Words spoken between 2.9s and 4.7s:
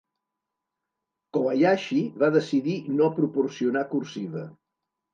no proporcionar cursiva.